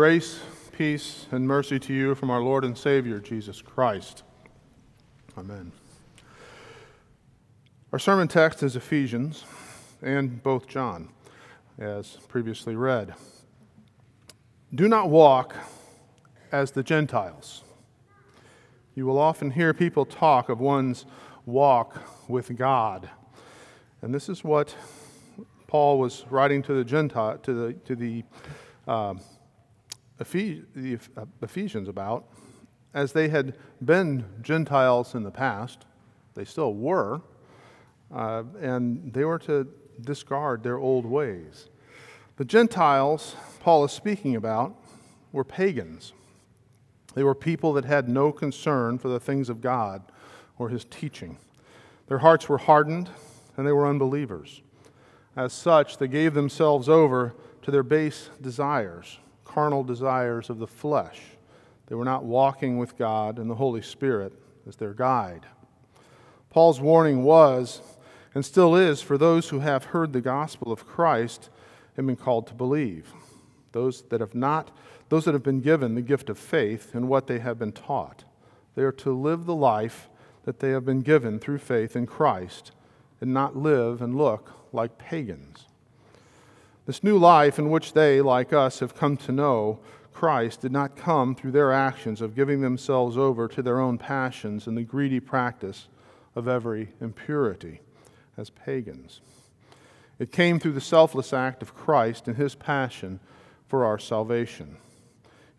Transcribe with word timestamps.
Grace, 0.00 0.40
peace, 0.72 1.26
and 1.30 1.46
mercy 1.46 1.78
to 1.78 1.92
you 1.92 2.14
from 2.14 2.30
our 2.30 2.40
Lord 2.40 2.64
and 2.64 2.78
Savior, 2.78 3.18
Jesus 3.18 3.60
Christ. 3.60 4.22
Amen. 5.36 5.72
Our 7.92 7.98
sermon 7.98 8.26
text 8.26 8.62
is 8.62 8.76
Ephesians 8.76 9.44
and 10.00 10.42
both 10.42 10.66
John, 10.66 11.10
as 11.78 12.16
previously 12.28 12.74
read. 12.74 13.12
Do 14.74 14.88
not 14.88 15.10
walk 15.10 15.54
as 16.50 16.70
the 16.70 16.82
Gentiles. 16.82 17.62
You 18.94 19.04
will 19.04 19.18
often 19.18 19.50
hear 19.50 19.74
people 19.74 20.06
talk 20.06 20.48
of 20.48 20.60
one's 20.60 21.04
walk 21.44 22.26
with 22.26 22.56
God. 22.56 23.10
And 24.00 24.14
this 24.14 24.30
is 24.30 24.42
what 24.42 24.74
Paul 25.66 25.98
was 25.98 26.24
writing 26.30 26.62
to 26.62 26.72
the 26.72 26.84
Gentile, 26.84 27.36
to 27.36 27.52
the, 27.52 27.72
to 27.74 27.94
the, 27.94 28.24
uh, 28.88 29.12
the 30.20 30.98
uh, 31.16 31.24
Ephesians 31.42 31.88
about, 31.88 32.26
as 32.94 33.12
they 33.12 33.28
had 33.28 33.56
been 33.84 34.24
Gentiles 34.42 35.14
in 35.14 35.22
the 35.22 35.30
past. 35.30 35.86
They 36.34 36.44
still 36.44 36.74
were. 36.74 37.22
Uh, 38.12 38.42
and 38.60 39.12
they 39.12 39.24
were 39.24 39.38
to 39.38 39.68
discard 40.00 40.62
their 40.62 40.78
old 40.78 41.06
ways. 41.06 41.68
The 42.36 42.44
Gentiles 42.44 43.36
Paul 43.60 43.84
is 43.84 43.92
speaking 43.92 44.36
about 44.36 44.74
were 45.32 45.44
pagans. 45.44 46.12
They 47.14 47.22
were 47.22 47.34
people 47.34 47.72
that 47.74 47.84
had 47.84 48.08
no 48.08 48.32
concern 48.32 48.98
for 48.98 49.08
the 49.08 49.20
things 49.20 49.48
of 49.48 49.60
God 49.60 50.02
or 50.58 50.68
his 50.68 50.84
teaching. 50.86 51.36
Their 52.08 52.18
hearts 52.18 52.48
were 52.48 52.58
hardened 52.58 53.10
and 53.56 53.66
they 53.66 53.72
were 53.72 53.86
unbelievers. 53.86 54.62
As 55.36 55.52
such, 55.52 55.98
they 55.98 56.08
gave 56.08 56.34
themselves 56.34 56.88
over 56.88 57.34
to 57.62 57.70
their 57.70 57.82
base 57.82 58.30
desires, 58.40 59.18
carnal 59.52 59.82
desires 59.82 60.48
of 60.48 60.58
the 60.58 60.66
flesh. 60.66 61.20
They 61.86 61.94
were 61.96 62.04
not 62.04 62.24
walking 62.24 62.78
with 62.78 62.96
God 62.96 63.38
and 63.38 63.50
the 63.50 63.56
Holy 63.56 63.82
Spirit 63.82 64.32
as 64.68 64.76
their 64.76 64.94
guide. 64.94 65.46
Paul's 66.50 66.80
warning 66.80 67.24
was 67.24 67.80
and 68.34 68.44
still 68.44 68.76
is 68.76 69.02
for 69.02 69.18
those 69.18 69.48
who 69.48 69.58
have 69.60 69.86
heard 69.86 70.12
the 70.12 70.20
gospel 70.20 70.70
of 70.70 70.86
Christ 70.86 71.50
and 71.96 72.06
been 72.06 72.16
called 72.16 72.46
to 72.46 72.54
believe. 72.54 73.12
Those 73.72 74.02
that 74.02 74.20
have 74.20 74.34
not, 74.34 74.70
those 75.08 75.24
that 75.24 75.34
have 75.34 75.42
been 75.42 75.60
given 75.60 75.96
the 75.96 76.02
gift 76.02 76.30
of 76.30 76.38
faith 76.38 76.94
in 76.94 77.08
what 77.08 77.26
they 77.26 77.40
have 77.40 77.58
been 77.58 77.72
taught. 77.72 78.24
They 78.76 78.82
are 78.82 78.92
to 78.92 79.12
live 79.12 79.46
the 79.46 79.54
life 79.54 80.08
that 80.44 80.60
they 80.60 80.70
have 80.70 80.84
been 80.84 81.00
given 81.00 81.40
through 81.40 81.58
faith 81.58 81.96
in 81.96 82.06
Christ 82.06 82.70
and 83.20 83.34
not 83.34 83.56
live 83.56 84.00
and 84.00 84.16
look 84.16 84.52
like 84.72 84.96
pagans. 84.96 85.66
This 86.90 87.04
new 87.04 87.18
life 87.18 87.60
in 87.60 87.70
which 87.70 87.92
they, 87.92 88.20
like 88.20 88.52
us, 88.52 88.80
have 88.80 88.96
come 88.96 89.16
to 89.18 89.30
know 89.30 89.78
Christ 90.12 90.62
did 90.62 90.72
not 90.72 90.96
come 90.96 91.36
through 91.36 91.52
their 91.52 91.70
actions 91.70 92.20
of 92.20 92.34
giving 92.34 92.62
themselves 92.62 93.16
over 93.16 93.46
to 93.46 93.62
their 93.62 93.78
own 93.78 93.96
passions 93.96 94.66
and 94.66 94.76
the 94.76 94.82
greedy 94.82 95.20
practice 95.20 95.86
of 96.34 96.48
every 96.48 96.88
impurity 97.00 97.80
as 98.36 98.50
pagans. 98.50 99.20
It 100.18 100.32
came 100.32 100.58
through 100.58 100.72
the 100.72 100.80
selfless 100.80 101.32
act 101.32 101.62
of 101.62 101.76
Christ 101.76 102.26
and 102.26 102.36
his 102.36 102.56
passion 102.56 103.20
for 103.68 103.84
our 103.84 104.00
salvation. 104.00 104.76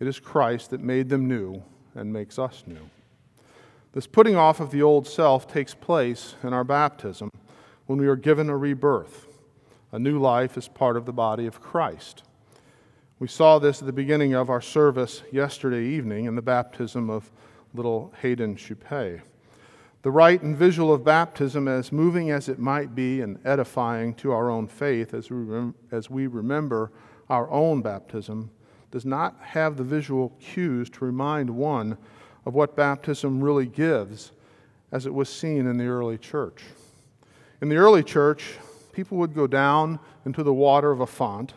It 0.01 0.07
is 0.07 0.19
Christ 0.19 0.71
that 0.71 0.81
made 0.81 1.07
them 1.07 1.29
new 1.29 1.63
and 1.95 2.11
makes 2.11 2.37
us 2.37 2.65
new. 2.67 2.89
This 3.93 4.05
putting 4.05 4.35
off 4.35 4.59
of 4.59 4.71
the 4.71 4.81
old 4.81 5.07
self 5.07 5.47
takes 5.47 5.73
place 5.73 6.35
in 6.43 6.51
our 6.51 6.65
baptism 6.65 7.31
when 7.85 7.99
we 7.99 8.07
are 8.07 8.17
given 8.17 8.49
a 8.49 8.57
rebirth. 8.57 9.30
A 9.93 9.99
new 9.99 10.19
life 10.19 10.57
as 10.57 10.69
part 10.69 10.95
of 10.95 11.05
the 11.05 11.11
body 11.11 11.45
of 11.45 11.59
Christ. 11.59 12.23
We 13.19 13.27
saw 13.27 13.59
this 13.59 13.81
at 13.81 13.85
the 13.85 13.93
beginning 13.93 14.33
of 14.33 14.49
our 14.49 14.61
service 14.61 15.21
yesterday 15.31 15.85
evening 15.85 16.25
in 16.25 16.35
the 16.35 16.41
baptism 16.41 17.09
of 17.09 17.29
little 17.73 18.13
Hayden 18.21 18.55
Choupet. 18.55 19.21
The 20.01 20.11
rite 20.11 20.41
and 20.41 20.55
visual 20.55 20.93
of 20.93 21.03
baptism, 21.03 21.67
as 21.67 21.91
moving 21.91 22.31
as 22.31 22.47
it 22.47 22.57
might 22.57 22.95
be 22.95 23.21
and 23.21 23.37
edifying 23.45 24.13
to 24.15 24.31
our 24.31 24.49
own 24.49 24.65
faith 24.65 25.13
as 25.13 25.29
we, 25.29 25.73
as 25.91 26.09
we 26.09 26.25
remember 26.25 26.91
our 27.29 27.49
own 27.51 27.81
baptism, 27.81 28.49
does 28.91 29.05
not 29.05 29.35
have 29.41 29.75
the 29.75 29.83
visual 29.83 30.29
cues 30.39 30.89
to 30.91 31.05
remind 31.05 31.49
one 31.49 31.97
of 32.45 32.53
what 32.53 32.75
baptism 32.75 33.43
really 33.43 33.67
gives 33.67 34.31
as 34.91 35.05
it 35.05 35.13
was 35.13 35.29
seen 35.29 35.67
in 35.67 35.77
the 35.77 35.85
early 35.85 36.17
church. 36.17 36.63
In 37.61 37.69
the 37.69 37.75
early 37.75 38.03
church, 38.03 38.55
people 38.91 39.17
would 39.17 39.33
go 39.33 39.47
down 39.47 39.99
into 40.25 40.43
the 40.43 40.53
water 40.53 40.91
of 40.91 41.01
a 41.01 41.07
font, 41.07 41.53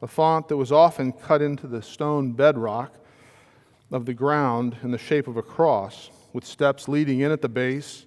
a 0.00 0.06
font 0.06 0.48
that 0.48 0.56
was 0.56 0.72
often 0.72 1.12
cut 1.12 1.40
into 1.40 1.66
the 1.66 1.82
stone 1.82 2.32
bedrock 2.32 2.94
of 3.90 4.06
the 4.06 4.14
ground 4.14 4.76
in 4.82 4.90
the 4.90 4.98
shape 4.98 5.28
of 5.28 5.36
a 5.36 5.42
cross 5.42 6.10
with 6.32 6.44
steps 6.44 6.88
leading 6.88 7.20
in 7.20 7.30
at 7.30 7.42
the 7.42 7.48
base, 7.48 8.06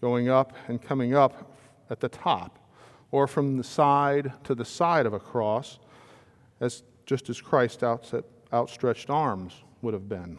going 0.00 0.28
up 0.28 0.54
and 0.68 0.80
coming 0.80 1.14
up 1.14 1.54
at 1.90 2.00
the 2.00 2.08
top, 2.08 2.58
or 3.10 3.26
from 3.26 3.56
the 3.56 3.64
side 3.64 4.32
to 4.44 4.54
the 4.54 4.64
side 4.64 5.06
of 5.06 5.12
a 5.12 5.20
cross, 5.20 5.78
as 6.60 6.82
just 7.06 7.28
as 7.30 7.40
Christ's 7.40 7.82
outstretched 8.52 9.10
arms 9.10 9.54
would 9.82 9.94
have 9.94 10.08
been. 10.08 10.38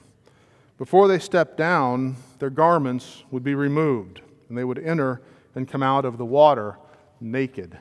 Before 0.78 1.08
they 1.08 1.20
stepped 1.20 1.58
down, 1.58 2.16
their 2.40 2.50
garments 2.50 3.24
would 3.32 3.44
be 3.44 3.56
removed, 3.56 4.22
and 4.48 4.58
they 4.58 4.64
would 4.64 4.80
enter 4.80 5.22
and 5.56 5.68
come 5.68 5.84
out 5.84 6.06
of 6.06 6.18
the 6.18 6.26
water 6.26 6.78
naked. 7.22 7.78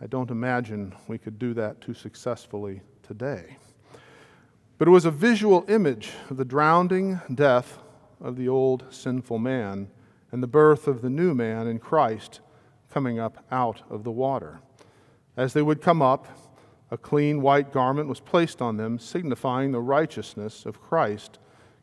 I 0.00 0.06
don't 0.06 0.30
imagine 0.30 0.94
we 1.08 1.18
could 1.18 1.38
do 1.38 1.54
that 1.54 1.80
too 1.80 1.94
successfully 1.94 2.80
today. 3.02 3.56
But 4.78 4.88
it 4.88 4.92
was 4.92 5.04
a 5.04 5.10
visual 5.10 5.64
image 5.68 6.10
of 6.30 6.36
the 6.36 6.44
drowning 6.44 7.20
death 7.34 7.78
of 8.20 8.36
the 8.36 8.48
old 8.48 8.84
sinful 8.90 9.38
man 9.38 9.90
and 10.30 10.42
the 10.42 10.46
birth 10.46 10.86
of 10.86 11.02
the 11.02 11.10
new 11.10 11.34
man 11.34 11.66
in 11.66 11.78
Christ 11.78 12.40
coming 12.90 13.18
up 13.18 13.44
out 13.50 13.82
of 13.90 14.04
the 14.04 14.12
water. 14.12 14.60
As 15.36 15.52
they 15.52 15.62
would 15.62 15.82
come 15.82 16.02
up, 16.02 16.26
a 16.90 16.96
clean 16.96 17.42
white 17.42 17.72
garment 17.72 18.08
was 18.08 18.20
placed 18.20 18.62
on 18.62 18.76
them, 18.76 18.98
signifying 18.98 19.72
the 19.72 19.80
righteousness 19.80 20.64
of 20.64 20.80
Christ 20.80 21.38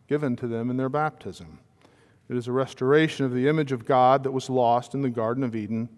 given 0.08 0.36
to 0.38 0.48
them 0.48 0.70
in 0.70 0.78
their 0.78 0.90
baptism. 0.90 1.60
It 2.30 2.38
is 2.38 2.48
a 2.48 2.52
restoration 2.52 3.26
of 3.26 3.34
the 3.34 3.48
image 3.48 3.72
of 3.72 3.86
God 3.86 4.24
that 4.24 4.32
was 4.32 4.50
lost 4.50 4.94
in 4.94 5.02
the 5.02 5.10
Garden 5.10 5.44
of 5.44 5.56
Eden 5.56 5.90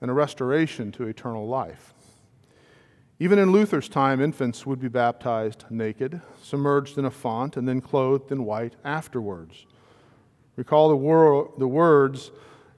and 0.00 0.10
a 0.10 0.14
restoration 0.14 0.92
to 0.92 1.06
eternal 1.06 1.46
life. 1.46 1.94
Even 3.20 3.38
in 3.38 3.52
Luther's 3.52 3.88
time, 3.88 4.20
infants 4.20 4.66
would 4.66 4.80
be 4.80 4.88
baptized 4.88 5.64
naked, 5.70 6.20
submerged 6.42 6.98
in 6.98 7.04
a 7.04 7.10
font, 7.10 7.56
and 7.56 7.66
then 7.66 7.80
clothed 7.80 8.32
in 8.32 8.44
white 8.44 8.74
afterwards. 8.84 9.66
Recall 10.56 10.88
the, 10.88 10.96
wor- 10.96 11.52
the 11.58 11.68
words 11.68 12.32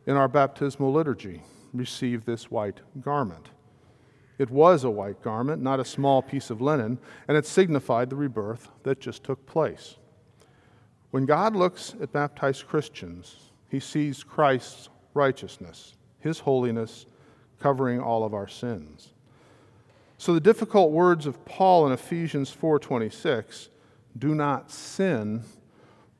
in 0.06 0.16
our 0.16 0.28
baptismal 0.28 0.92
liturgy 0.92 1.42
receive 1.72 2.24
this 2.24 2.50
white 2.50 2.80
garment. 3.00 3.48
It 4.38 4.50
was 4.50 4.84
a 4.84 4.90
white 4.90 5.22
garment, 5.22 5.62
not 5.62 5.80
a 5.80 5.84
small 5.84 6.22
piece 6.22 6.50
of 6.50 6.60
linen, 6.60 6.98
and 7.26 7.36
it 7.36 7.46
signified 7.46 8.10
the 8.10 8.16
rebirth 8.16 8.68
that 8.82 9.00
just 9.00 9.24
took 9.24 9.46
place. 9.46 9.96
When 11.10 11.24
God 11.24 11.56
looks 11.56 11.94
at 12.00 12.12
baptized 12.12 12.66
Christians, 12.66 13.50
he 13.70 13.80
sees 13.80 14.22
Christ's 14.22 14.90
righteousness, 15.14 15.95
his 16.26 16.40
holiness 16.40 17.06
covering 17.60 18.00
all 18.00 18.24
of 18.24 18.34
our 18.34 18.48
sins. 18.48 19.08
So 20.18 20.34
the 20.34 20.40
difficult 20.40 20.92
words 20.92 21.26
of 21.26 21.44
Paul 21.44 21.86
in 21.86 21.92
Ephesians 21.92 22.50
4:26, 22.50 23.68
do 24.18 24.34
not 24.34 24.70
sin 24.70 25.44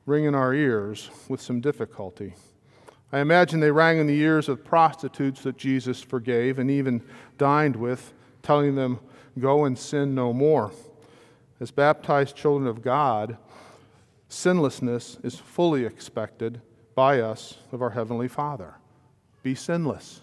ring 0.05 0.25
in 0.25 0.35
our 0.35 0.53
ears 0.53 1.09
with 1.27 1.41
some 1.41 1.59
difficulty. 1.59 2.33
I 3.11 3.19
imagine 3.19 3.59
they 3.59 3.71
rang 3.71 3.99
in 3.99 4.07
the 4.07 4.19
ears 4.19 4.49
of 4.49 4.63
prostitutes 4.63 5.43
that 5.43 5.57
Jesus 5.57 6.01
forgave 6.01 6.59
and 6.59 6.69
even 6.69 7.01
dined 7.37 7.75
with, 7.75 8.13
telling 8.41 8.75
them, 8.75 8.99
Go 9.39 9.65
and 9.65 9.77
sin 9.77 10.15
no 10.15 10.33
more. 10.33 10.71
As 11.59 11.71
baptized 11.71 12.35
children 12.35 12.67
of 12.67 12.81
God, 12.81 13.37
sinlessness 14.29 15.17
is 15.23 15.35
fully 15.35 15.85
expected 15.85 16.61
by 16.95 17.19
us 17.21 17.59
of 17.71 17.81
our 17.81 17.91
Heavenly 17.91 18.27
Father. 18.27 18.75
Be 19.43 19.55
sinless. 19.55 20.21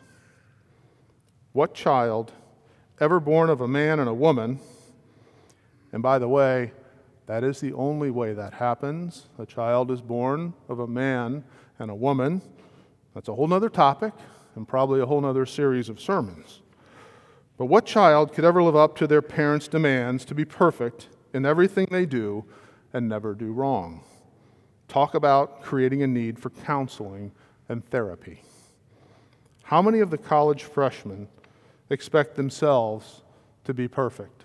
What 1.52 1.75
child, 1.75 2.32
ever 3.00 3.20
born 3.20 3.50
of 3.50 3.61
a 3.61 3.69
man 3.69 4.00
and 4.00 4.08
a 4.08 4.14
woman, 4.14 4.58
and 5.93 6.02
by 6.02 6.19
the 6.19 6.28
way, 6.28 6.72
that 7.26 7.44
is 7.44 7.61
the 7.61 7.72
only 7.72 8.11
way 8.11 8.34
that 8.34 8.55
happens. 8.55 9.28
A 9.38 9.46
child 9.46 9.90
is 9.90 10.00
born 10.00 10.52
of 10.69 10.81
a 10.81 10.87
man 10.87 11.44
and 11.78 11.90
a 11.90 11.94
woman. 11.94 12.43
That's 13.14 13.28
a 13.28 13.34
whole 13.34 13.52
other 13.55 13.69
topic 13.69 14.12
and 14.56 14.69
probably 14.69 15.00
a 15.00 15.06
whole 15.06 15.25
other 15.25 15.46
series 15.46 15.88
of 15.88 16.00
sermons. 16.00 16.61
But 17.56 17.66
what 17.66 17.87
child 17.87 18.32
could 18.32 18.44
ever 18.44 18.62
live 18.62 18.76
up 18.76 18.96
to 18.96 19.06
their 19.06 19.22
parents' 19.22 19.69
demands 19.69 20.25
to 20.26 20.34
be 20.34 20.44
perfect 20.44 21.08
in 21.32 21.46
everything 21.46 21.87
they 21.90 22.06
do 22.06 22.44
and 22.93 23.08
never 23.08 23.34
do 23.34 23.52
wrong? 23.52 24.02
Talk 24.88 25.14
about 25.14 25.62
creating 25.62 26.02
a 26.02 26.06
need 26.06 26.38
for 26.38 26.50
counseling 26.50 27.32
and 27.69 27.88
therapy. 27.88 28.43
How 29.64 29.81
many 29.81 30.00
of 30.00 30.11
the 30.11 30.19
college 30.19 30.64
freshmen 30.64 31.26
expect 31.88 32.37
themselves 32.37 33.22
to 33.64 33.72
be 33.72 33.88
perfect? 33.88 34.44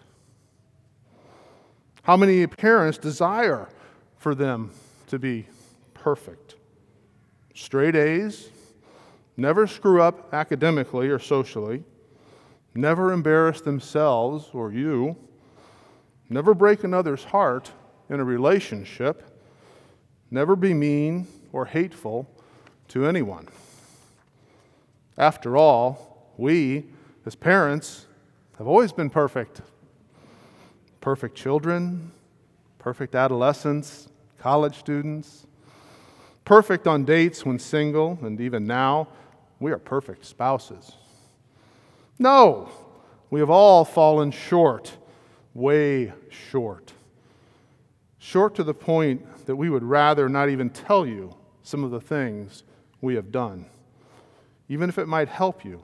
How 2.04 2.16
many 2.16 2.48
parents 2.48 2.98
desire 2.98 3.68
for 4.18 4.34
them 4.34 4.72
to 5.08 5.20
be 5.20 5.46
perfect? 5.94 6.56
Straight 7.54 7.98
A's, 7.98 8.50
never 9.36 9.68
screw 9.68 10.02
up 10.02 10.34
academically 10.34 11.10
or 11.10 11.20
socially, 11.20 11.84
never 12.74 13.12
embarrass 13.12 13.60
themselves 13.60 14.50
or 14.54 14.72
you, 14.72 15.18
never 16.30 16.54
break 16.54 16.86
another's 16.86 17.26
heart 17.26 17.74
in 18.10 18.22
a 18.22 18.24
relationship, 18.24 19.38
never 20.32 20.56
be 20.56 20.74
mean 20.74 21.28
or 21.52 21.66
hateful 21.66 22.26
to 22.88 23.06
anyone. 23.06 23.46
After 25.20 25.58
all, 25.58 26.32
we, 26.38 26.86
as 27.26 27.36
parents, 27.36 28.08
have 28.58 28.68
always 28.68 28.94
been 28.94 29.10
perfect. 29.10 29.62
Perfect 31.02 31.36
children, 31.36 32.12
perfect 32.78 33.16
adolescents, 33.16 34.08
college 34.40 34.78
students, 34.80 35.46
perfect 36.46 36.88
on 36.88 37.04
dates 37.04 37.46
when 37.46 37.60
single, 37.60 38.18
and 38.22 38.40
even 38.40 38.66
now, 38.66 39.10
we 39.60 39.74
are 39.74 39.78
perfect 39.78 40.26
spouses. 40.26 40.94
No, 42.18 42.70
we 43.30 43.42
have 43.42 43.50
all 43.50 43.84
fallen 43.84 44.32
short, 44.32 44.96
way 45.54 46.14
short. 46.30 46.94
Short 48.20 48.56
to 48.56 48.64
the 48.64 48.74
point 48.74 49.46
that 49.48 49.56
we 49.58 49.70
would 49.70 49.84
rather 49.84 50.30
not 50.30 50.48
even 50.48 50.70
tell 50.70 51.06
you 51.06 51.36
some 51.62 51.84
of 51.84 51.92
the 51.92 52.02
things 52.02 52.64
we 53.02 53.16
have 53.16 53.34
done. 53.34 53.66
Even 54.70 54.88
if 54.88 54.98
it 54.98 55.08
might 55.08 55.28
help 55.28 55.66
you 55.66 55.84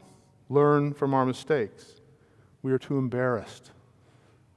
learn 0.50 0.94
from 0.94 1.14
our 1.14 1.26
mistakes, 1.26 2.00
we 2.62 2.72
are 2.72 2.78
too 2.78 2.98
embarrassed. 2.98 3.72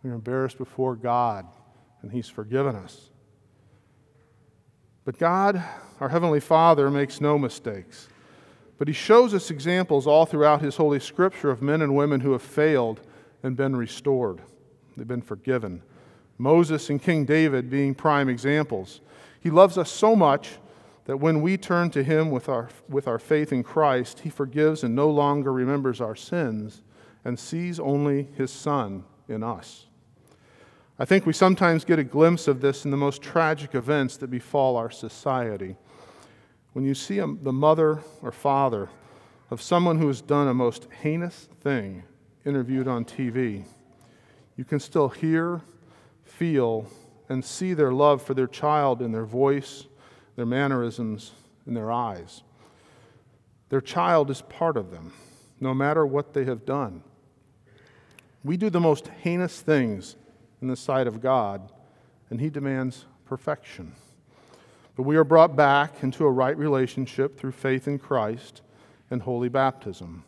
We 0.03 0.11
are 0.11 0.15
embarrassed 0.15 0.59
before 0.59 0.95
God, 0.95 1.47
and 2.03 2.13
He's 2.13 2.29
forgiven 2.29 2.77
us. 2.77 3.11
But 5.05 5.19
God, 5.19 5.63
our 6.01 6.11
Heavenly 6.11 6.41
Father, 6.41 6.91
makes 6.91 7.21
no 7.21 7.39
mistakes. 7.39 8.09
But 8.79 8.89
he 8.89 8.95
shows 8.95 9.35
us 9.35 9.51
examples 9.51 10.07
all 10.07 10.25
throughout 10.25 10.63
his 10.63 10.77
Holy 10.77 11.01
Scripture 11.01 11.51
of 11.51 11.61
men 11.61 11.83
and 11.83 11.97
women 11.97 12.21
who 12.21 12.33
have 12.33 12.43
failed 12.43 13.01
and 13.43 13.57
been 13.57 13.75
restored. 13.75 14.41
They've 14.97 15.09
been 15.09 15.21
forgiven. 15.23 15.83
Moses 16.39 16.89
and 16.89 17.03
King 17.03 17.25
David 17.25 17.69
being 17.69 17.95
prime 17.95 18.29
examples. 18.29 19.01
He 19.41 19.51
loves 19.51 19.77
us 19.77 19.91
so 19.91 20.15
much 20.15 20.59
that 21.09 21.17
when 21.17 21.41
we 21.41 21.57
turn 21.57 21.89
to 21.89 22.05
him 22.05 22.31
with 22.31 22.51
our, 22.51 22.69
with 22.87 23.09
our 23.09 23.19
faith 23.19 23.51
in 23.51 23.63
Christ, 23.63 24.21
he 24.21 24.29
forgives 24.29 24.85
and 24.85 24.95
no 24.95 25.09
longer 25.09 25.51
remembers 25.51 26.03
our 26.03 26.15
sins 26.15 26.83
and 27.25 27.39
sees 27.39 27.81
only 27.81 28.29
his 28.37 28.51
Son 28.51 29.05
in 29.27 29.43
us. 29.43 29.87
I 30.99 31.07
think 31.07 31.25
we 31.25 31.33
sometimes 31.33 31.87
get 31.87 31.99
a 31.99 32.05
glimpse 32.05 32.47
of 32.47 32.61
this 32.61 32.85
in 32.85 32.91
the 32.91 32.99
most 32.99 33.23
tragic 33.23 33.75
events 33.75 34.19
that 34.19 34.29
befall 34.29 34.77
our 34.77 34.91
society. 34.91 35.77
When 36.75 36.85
you 36.85 36.95
see 36.95 37.21
a, 37.21 37.27
the 37.27 37.55
mother 37.55 38.01
or 38.21 38.31
father 38.31 38.91
of 39.51 39.63
someone 39.63 39.99
who 39.99 40.09
has 40.09 40.21
done 40.21 40.47
a 40.47 40.53
most 40.53 40.89
heinous 41.01 41.49
thing 41.63 42.03
interviewed 42.45 42.87
on 42.87 43.07
TV, 43.07 43.65
you 44.57 44.65
can 44.65 44.79
still 44.79 45.09
hear, 45.09 45.63
feel, 46.23 46.87
and 47.31 47.43
see 47.43 47.73
their 47.73 47.95
love 47.95 48.21
for 48.21 48.35
their 48.35 48.47
child 48.47 49.01
in 49.01 49.13
their 49.13 49.25
voice, 49.25 49.87
their 50.39 50.47
mannerisms, 50.47 51.33
in 51.67 51.75
their 51.75 51.91
eyes. 51.91 52.45
Their 53.71 53.81
child 53.81 54.31
is 54.31 54.41
part 54.43 54.77
of 54.77 54.93
them, 54.93 55.13
no 55.59 55.75
matter 55.75 56.07
what 56.07 56.33
they 56.33 56.45
have 56.45 56.65
done. 56.65 57.03
We 58.45 58.57
do 58.57 58.71
the 58.71 58.79
most 58.79 59.09
heinous 59.09 59.61
things 59.61 60.15
in 60.63 60.69
the 60.69 60.77
sight 60.77 61.09
of 61.09 61.21
God, 61.21 61.73
and 62.31 62.41
He 62.41 62.51
demands 62.51 63.07
perfection. 63.25 63.95
But 64.95 65.03
we 65.03 65.17
are 65.17 65.25
brought 65.25 65.57
back 65.57 66.05
into 66.05 66.25
a 66.25 66.31
right 66.31 66.57
relationship 66.57 67.37
through 67.37 67.51
faith 67.51 67.89
in 67.89 67.99
Christ 67.99 68.63
and 69.11 69.23
holy 69.23 69.49
baptism. 69.49 70.23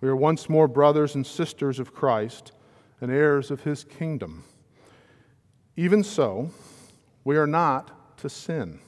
We 0.00 0.08
are 0.08 0.16
once 0.16 0.48
more 0.48 0.66
brothers 0.66 1.14
and 1.14 1.24
sisters 1.24 1.78
of 1.78 1.94
Christ 1.94 2.50
and 3.00 3.12
heirs 3.12 3.52
of 3.52 3.60
his 3.60 3.84
kingdom. 3.84 4.42
Even 5.76 6.02
so, 6.02 6.50
we 7.22 7.36
are 7.36 7.46
not 7.46 8.18
to 8.18 8.28
sin. 8.28 8.80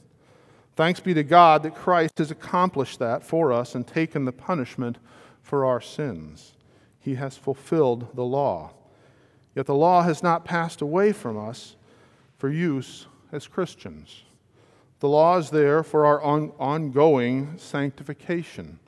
Thanks 0.77 0.99
be 0.99 1.15
to 1.15 1.23
God 1.23 1.63
that 1.63 1.77
Christ 1.77 2.19
has 2.19 2.31
accomplished 2.31 2.99
that 2.99 3.23
for 3.23 3.53
us 3.53 3.75
and 3.75 3.87
taken 3.87 4.25
the 4.25 4.33
punishment 4.33 4.99
for 5.41 5.65
our 5.65 5.81
sins. 5.81 6.55
He 6.99 7.15
has 7.15 7.37
fulfilled 7.37 8.09
the 8.15 8.25
law. 8.25 8.73
Yet 9.55 9.67
the 9.67 9.75
law 9.75 10.03
has 10.03 10.23
not 10.23 10.45
passed 10.45 10.81
away 10.81 11.13
from 11.13 11.39
us 11.39 11.77
for 12.37 12.49
use 12.49 13.07
as 13.31 13.47
Christians. 13.47 14.23
The 14.99 15.09
law 15.09 15.37
is 15.39 15.51
there 15.51 15.83
for 15.83 16.07
our 16.07 16.21
on, 16.23 16.53
ongoing 16.59 17.57
sanctification. 17.57 18.81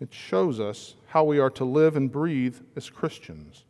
It 0.00 0.12
shows 0.12 0.60
us 0.60 0.96
how 1.06 1.24
we 1.24 1.38
are 1.38 1.50
to 1.50 1.64
live 1.64 1.96
and 1.96 2.10
breathe 2.10 2.56
as 2.76 2.90
Christians. 2.90 3.64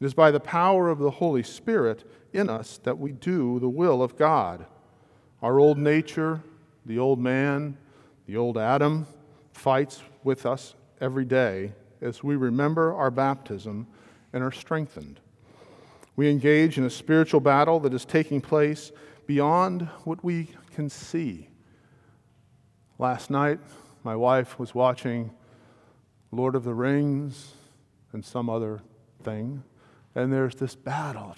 It 0.00 0.06
is 0.06 0.14
by 0.14 0.30
the 0.30 0.40
power 0.40 0.88
of 0.88 0.98
the 0.98 1.10
Holy 1.10 1.42
Spirit 1.42 2.08
in 2.32 2.48
us 2.48 2.78
that 2.84 2.98
we 2.98 3.12
do 3.12 3.60
the 3.60 3.68
will 3.68 4.02
of 4.02 4.16
God. 4.16 4.66
Our 5.42 5.60
old 5.60 5.78
nature, 5.78 6.42
the 6.90 6.98
old 6.98 7.20
man, 7.20 7.78
the 8.26 8.36
old 8.36 8.58
Adam, 8.58 9.06
fights 9.52 10.02
with 10.24 10.44
us 10.44 10.74
every 11.00 11.24
day 11.24 11.72
as 12.00 12.24
we 12.24 12.34
remember 12.34 12.92
our 12.92 13.12
baptism 13.12 13.86
and 14.32 14.42
are 14.42 14.50
strengthened. 14.50 15.20
We 16.16 16.28
engage 16.28 16.78
in 16.78 16.84
a 16.84 16.90
spiritual 16.90 17.38
battle 17.38 17.78
that 17.78 17.94
is 17.94 18.04
taking 18.04 18.40
place 18.40 18.90
beyond 19.28 19.82
what 20.02 20.24
we 20.24 20.48
can 20.74 20.90
see. 20.90 21.48
Last 22.98 23.30
night, 23.30 23.60
my 24.02 24.16
wife 24.16 24.58
was 24.58 24.74
watching 24.74 25.30
Lord 26.32 26.56
of 26.56 26.64
the 26.64 26.74
Rings 26.74 27.52
and 28.12 28.24
some 28.24 28.50
other 28.50 28.82
thing, 29.22 29.62
and 30.16 30.32
there's 30.32 30.56
this 30.56 30.74
battle 30.74 31.36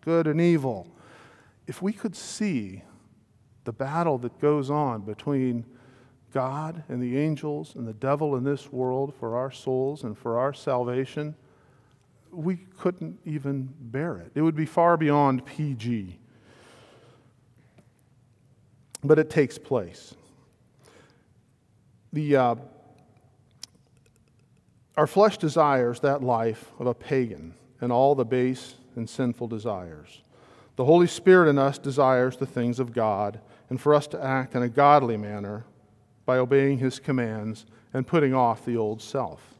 good 0.00 0.26
and 0.26 0.40
evil. 0.40 0.88
If 1.68 1.80
we 1.80 1.92
could 1.92 2.16
see 2.16 2.82
the 3.64 3.72
battle 3.72 4.18
that 4.18 4.38
goes 4.40 4.70
on 4.70 5.02
between 5.02 5.64
God 6.32 6.82
and 6.88 7.02
the 7.02 7.18
angels 7.18 7.74
and 7.74 7.86
the 7.86 7.92
devil 7.92 8.36
in 8.36 8.44
this 8.44 8.72
world 8.72 9.14
for 9.18 9.36
our 9.36 9.50
souls 9.50 10.04
and 10.04 10.16
for 10.16 10.38
our 10.38 10.54
salvation, 10.54 11.34
we 12.30 12.56
couldn't 12.78 13.18
even 13.24 13.68
bear 13.78 14.18
it. 14.18 14.32
It 14.34 14.42
would 14.42 14.56
be 14.56 14.66
far 14.66 14.96
beyond 14.96 15.44
PG 15.44 16.18
but 19.04 19.18
it 19.18 19.30
takes 19.30 19.58
place. 19.58 20.14
The, 22.12 22.36
uh, 22.36 22.54
our 24.96 25.06
flesh 25.06 25.38
desires 25.38 26.00
that 26.00 26.22
life 26.22 26.70
of 26.78 26.86
a 26.86 26.94
pagan 26.94 27.54
and 27.80 27.90
all 27.90 28.14
the 28.14 28.24
base 28.24 28.74
and 28.94 29.08
sinful 29.08 29.48
desires. 29.48 30.22
The 30.76 30.84
Holy 30.84 31.06
Spirit 31.06 31.48
in 31.48 31.58
us 31.58 31.78
desires 31.78 32.36
the 32.36 32.46
things 32.46 32.78
of 32.78 32.92
God 32.92 33.40
and 33.68 33.80
for 33.80 33.94
us 33.94 34.06
to 34.08 34.22
act 34.22 34.54
in 34.54 34.62
a 34.62 34.68
godly 34.68 35.16
manner 35.16 35.64
by 36.24 36.38
obeying 36.38 36.78
His 36.78 36.98
commands 36.98 37.66
and 37.92 38.06
putting 38.06 38.34
off 38.34 38.64
the 38.64 38.76
old 38.76 39.02
self. 39.02 39.54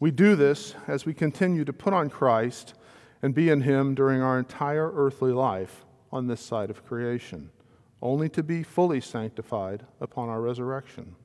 We 0.00 0.10
do 0.10 0.36
this 0.36 0.74
as 0.88 1.06
we 1.06 1.14
continue 1.14 1.64
to 1.64 1.72
put 1.72 1.94
on 1.94 2.10
Christ 2.10 2.74
and 3.22 3.34
be 3.34 3.48
in 3.48 3.62
Him 3.62 3.94
during 3.94 4.20
our 4.20 4.38
entire 4.38 4.90
earthly 4.92 5.32
life 5.32 5.84
on 6.12 6.26
this 6.26 6.40
side 6.40 6.70
of 6.70 6.84
creation 6.84 7.50
only 8.04 8.28
to 8.28 8.42
be 8.42 8.62
fully 8.62 9.00
sanctified 9.00 9.84
upon 10.00 10.28
our 10.28 10.40
resurrection. 10.40 11.16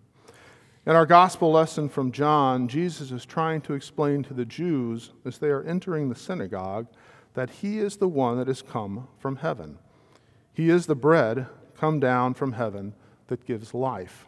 In 0.85 0.95
our 0.95 1.05
gospel 1.05 1.51
lesson 1.51 1.89
from 1.89 2.11
John, 2.11 2.69
Jesus 2.69 3.11
is 3.11 3.25
trying 3.25 3.61
to 3.61 3.73
explain 3.73 4.23
to 4.23 4.33
the 4.33 4.45
Jews 4.45 5.11
as 5.25 5.37
they 5.37 5.49
are 5.49 5.63
entering 5.63 6.07
the 6.07 6.15
synagogue 6.15 6.87
that 7.33 7.49
he 7.49 7.79
is 7.79 7.97
the 7.97 8.07
one 8.07 8.37
that 8.37 8.47
has 8.47 8.61
come 8.61 9.07
from 9.17 9.37
heaven. 9.37 9.77
He 10.53 10.69
is 10.69 10.85
the 10.85 10.95
bread 10.95 11.47
come 11.75 11.99
down 11.99 12.33
from 12.33 12.53
heaven 12.53 12.93
that 13.27 13.45
gives 13.45 13.73
life. 13.73 14.25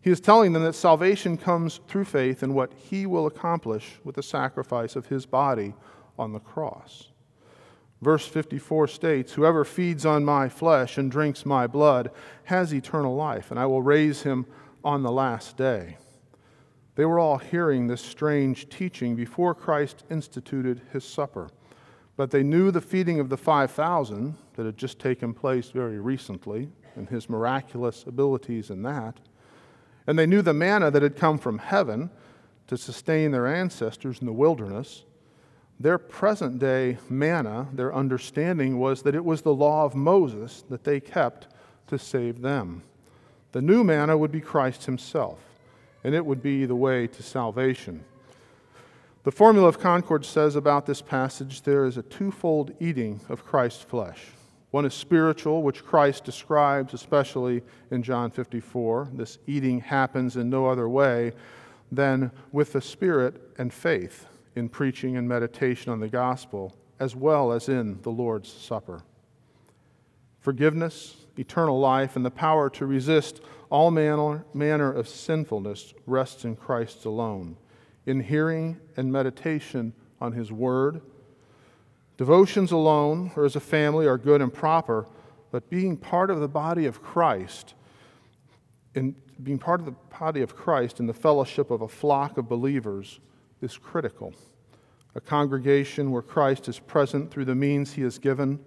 He 0.00 0.10
is 0.10 0.20
telling 0.20 0.52
them 0.52 0.62
that 0.64 0.74
salvation 0.74 1.36
comes 1.36 1.80
through 1.88 2.04
faith 2.04 2.42
in 2.42 2.54
what 2.54 2.72
he 2.74 3.06
will 3.06 3.26
accomplish 3.26 3.98
with 4.04 4.14
the 4.14 4.22
sacrifice 4.22 4.96
of 4.96 5.06
his 5.06 5.26
body 5.26 5.74
on 6.18 6.32
the 6.32 6.38
cross. 6.38 7.08
Verse 8.00 8.26
54 8.26 8.88
states, 8.88 9.32
Whoever 9.32 9.64
feeds 9.64 10.06
on 10.06 10.24
my 10.24 10.48
flesh 10.48 10.98
and 10.98 11.10
drinks 11.10 11.44
my 11.44 11.66
blood 11.66 12.10
has 12.44 12.72
eternal 12.72 13.16
life, 13.16 13.50
and 13.50 13.58
I 13.58 13.66
will 13.66 13.82
raise 13.82 14.22
him 14.22 14.46
on 14.84 15.02
the 15.02 15.10
last 15.10 15.56
day. 15.56 15.96
They 16.94 17.04
were 17.04 17.18
all 17.18 17.38
hearing 17.38 17.86
this 17.86 18.00
strange 18.00 18.68
teaching 18.68 19.16
before 19.16 19.54
Christ 19.54 20.04
instituted 20.10 20.80
his 20.92 21.04
supper. 21.04 21.50
But 22.18 22.32
they 22.32 22.42
knew 22.42 22.70
the 22.70 22.82
feeding 22.82 23.20
of 23.20 23.30
the 23.30 23.38
5,000 23.38 24.36
that 24.56 24.66
had 24.66 24.76
just 24.76 24.98
taken 24.98 25.32
place 25.32 25.70
very 25.70 25.98
recently 25.98 26.68
and 26.96 27.08
his 27.08 27.30
miraculous 27.30 28.04
abilities 28.06 28.68
in 28.68 28.82
that. 28.82 29.20
And 30.06 30.18
they 30.18 30.26
knew 30.26 30.42
the 30.42 30.52
manna 30.52 30.90
that 30.90 31.02
had 31.02 31.16
come 31.16 31.38
from 31.38 31.58
heaven 31.58 32.10
to 32.66 32.76
sustain 32.76 33.30
their 33.30 33.46
ancestors 33.46 34.18
in 34.18 34.26
the 34.26 34.32
wilderness 34.32 35.04
Their 35.80 35.98
present 35.98 36.58
day 36.58 36.98
manna, 37.08 37.68
their 37.72 37.94
understanding 37.94 38.78
was 38.78 39.02
that 39.02 39.14
it 39.14 39.24
was 39.24 39.42
the 39.42 39.54
law 39.54 39.84
of 39.84 39.94
Moses 39.94 40.64
that 40.70 40.82
they 40.82 40.98
kept 40.98 41.46
to 41.86 41.98
save 41.98 42.40
them. 42.40 42.82
The 43.52 43.62
new 43.62 43.84
manna 43.84 44.18
would 44.18 44.32
be 44.32 44.40
Christ 44.40 44.86
himself, 44.86 45.38
and 46.02 46.14
it 46.14 46.26
would 46.26 46.42
be 46.42 46.66
the 46.66 46.74
way 46.74 47.06
to 47.06 47.22
salvation. 47.22 48.04
The 49.24 49.32
Formula 49.32 49.68
of 49.68 49.80
Concord 49.80 50.24
says 50.24 50.54
about 50.54 50.86
this 50.86 51.02
passage 51.02 51.62
there 51.62 51.84
is 51.84 51.96
a 51.96 52.02
twofold 52.02 52.72
eating 52.78 53.20
of 53.28 53.44
Christ's 53.44 53.82
flesh. 53.82 54.26
One 54.70 54.84
is 54.84 54.94
spiritual, 54.94 55.62
which 55.62 55.84
Christ 55.84 56.24
describes 56.24 56.94
especially 56.94 57.62
in 57.90 58.02
John 58.02 58.30
54. 58.30 59.08
This 59.12 59.38
eating 59.46 59.80
happens 59.80 60.36
in 60.36 60.48
no 60.48 60.66
other 60.66 60.88
way 60.88 61.32
than 61.90 62.30
with 62.52 62.72
the 62.72 62.80
Spirit 62.80 63.40
and 63.58 63.72
faith 63.72 64.26
in 64.54 64.68
preaching 64.68 65.16
and 65.16 65.28
meditation 65.28 65.90
on 65.90 66.00
the 66.00 66.08
gospel, 66.08 66.76
as 67.00 67.16
well 67.16 67.50
as 67.50 67.68
in 67.68 68.00
the 68.02 68.10
Lord's 68.10 68.52
Supper. 68.52 69.02
Forgiveness, 70.38 71.16
eternal 71.36 71.80
life, 71.80 72.14
and 72.14 72.24
the 72.24 72.30
power 72.30 72.70
to 72.70 72.86
resist 72.86 73.40
all 73.70 73.90
manner, 73.90 74.92
of 74.92 75.08
sinfulness 75.08 75.92
rests 76.06 76.44
in 76.44 76.56
Christ 76.56 77.04
alone, 77.04 77.56
in 78.08 78.20
hearing 78.20 78.80
and 78.96 79.12
meditation 79.12 79.92
on 80.20 80.32
His 80.32 80.50
Word. 80.50 81.02
Devotions 82.16 82.72
alone, 82.72 83.30
or 83.36 83.44
as 83.44 83.54
a 83.54 83.60
family, 83.60 84.06
are 84.06 84.18
good 84.18 84.40
and 84.40 84.52
proper, 84.52 85.06
but 85.50 85.68
being 85.70 85.96
part 85.96 86.30
of 86.30 86.40
the 86.40 86.48
body 86.48 86.86
of 86.86 87.02
Christ, 87.02 87.74
in 88.94 89.14
being 89.42 89.58
part 89.58 89.80
of 89.80 89.86
the 89.86 89.94
body 90.18 90.40
of 90.40 90.56
Christ 90.56 90.98
in 90.98 91.06
the 91.06 91.14
fellowship 91.14 91.70
of 91.70 91.82
a 91.82 91.88
flock 91.88 92.38
of 92.38 92.48
believers 92.48 93.20
is 93.60 93.76
critical. 93.76 94.34
A 95.14 95.20
congregation 95.20 96.10
where 96.10 96.22
Christ 96.22 96.68
is 96.68 96.78
present 96.78 97.30
through 97.30 97.44
the 97.44 97.54
means 97.54 97.92
he 97.92 98.02
has 98.02 98.18
given 98.18 98.58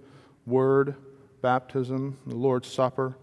word, 0.45 0.95
baptism, 1.41 2.17
the 2.25 2.36
Lord's 2.36 2.69
Supper. 2.69 3.17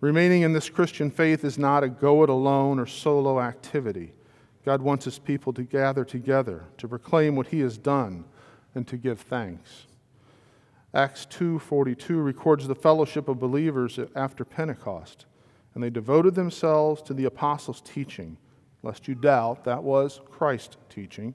Remaining 0.00 0.42
in 0.42 0.52
this 0.52 0.68
Christian 0.68 1.10
faith 1.10 1.44
is 1.44 1.58
not 1.58 1.82
a 1.82 1.88
go 1.88 2.22
it 2.22 2.30
alone 2.30 2.78
or 2.78 2.86
solo 2.86 3.40
activity. 3.40 4.12
God 4.64 4.80
wants 4.80 5.04
his 5.04 5.18
people 5.18 5.52
to 5.52 5.62
gather 5.62 6.04
together, 6.04 6.64
to 6.78 6.88
proclaim 6.88 7.36
what 7.36 7.48
he 7.48 7.60
has 7.60 7.76
done, 7.76 8.24
and 8.74 8.86
to 8.88 8.96
give 8.96 9.20
thanks. 9.20 9.86
Acts 10.94 11.26
2:42 11.26 12.22
records 12.22 12.66
the 12.66 12.74
fellowship 12.74 13.28
of 13.28 13.38
believers 13.38 13.98
after 14.14 14.44
Pentecost, 14.44 15.26
and 15.74 15.82
they 15.82 15.90
devoted 15.90 16.34
themselves 16.34 17.02
to 17.02 17.12
the 17.12 17.24
apostles' 17.24 17.80
teaching, 17.80 18.38
lest 18.82 19.08
you 19.08 19.14
doubt 19.14 19.64
that 19.64 19.82
was 19.82 20.20
Christ's 20.30 20.76
teaching, 20.88 21.34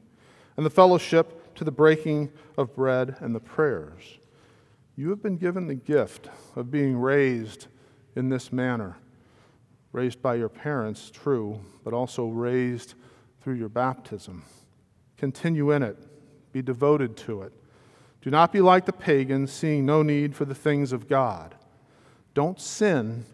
and 0.57 0.65
the 0.65 0.69
fellowship 0.69 1.53
to 1.55 1.63
the 1.63 1.71
breaking 1.71 2.31
of 2.57 2.73
bread 2.73 3.17
and 3.19 3.35
the 3.35 3.39
prayers. 3.39 4.17
You 4.95 5.09
have 5.09 5.21
been 5.21 5.37
given 5.37 5.67
the 5.67 5.75
gift 5.75 6.29
of 6.55 6.71
being 6.71 6.97
raised 6.97 7.67
in 8.15 8.29
this 8.29 8.51
manner. 8.51 8.97
Raised 9.91 10.21
by 10.21 10.35
your 10.35 10.49
parents, 10.49 11.09
true, 11.11 11.59
but 11.83 11.93
also 11.93 12.27
raised 12.27 12.95
through 13.41 13.55
your 13.55 13.69
baptism. 13.69 14.43
Continue 15.17 15.71
in 15.71 15.83
it, 15.83 15.97
be 16.51 16.61
devoted 16.61 17.17
to 17.17 17.41
it. 17.41 17.53
Do 18.21 18.29
not 18.29 18.51
be 18.51 18.61
like 18.61 18.85
the 18.85 18.93
pagans, 18.93 19.51
seeing 19.51 19.85
no 19.85 20.03
need 20.03 20.35
for 20.35 20.45
the 20.45 20.55
things 20.55 20.91
of 20.91 21.07
God. 21.07 21.55
Don't 22.33 22.59
sin, 22.59 23.25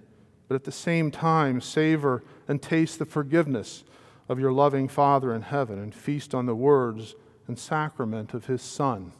but 0.47 0.55
at 0.55 0.63
the 0.63 0.71
same 0.71 1.11
time 1.11 1.59
savor 1.59 2.23
and 2.47 2.61
taste 2.61 2.99
the 2.99 3.05
forgiveness 3.05 3.83
of 4.29 4.39
your 4.39 4.51
loving 4.51 4.87
Father 4.87 5.33
in 5.33 5.41
heaven 5.41 5.79
and 5.79 5.93
feast 5.93 6.33
on 6.33 6.45
the 6.45 6.55
words 6.55 7.15
and 7.47 7.57
sacrament 7.57 8.33
of 8.33 8.45
his 8.45 8.61
Son. 8.61 9.11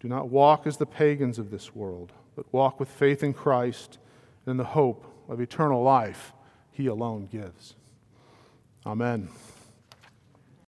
Do 0.00 0.08
not 0.08 0.30
walk 0.30 0.66
as 0.66 0.76
the 0.76 0.86
pagans 0.86 1.38
of 1.38 1.50
this 1.50 1.74
world, 1.74 2.12
but 2.34 2.52
walk 2.52 2.80
with 2.80 2.88
faith 2.88 3.22
in 3.22 3.32
Christ 3.32 3.98
and 4.44 4.52
in 4.52 4.56
the 4.56 4.64
hope 4.64 5.04
of 5.28 5.40
eternal 5.40 5.82
life 5.82 6.32
he 6.72 6.86
alone 6.86 7.28
gives. 7.30 7.74
Amen. 8.84 9.28